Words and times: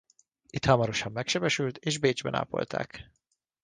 Itt 0.49 0.65
hamarosan 0.65 1.11
megsebesült 1.11 1.77
és 1.77 1.97
Bécsben 1.97 2.33
ápolták. 2.35 3.11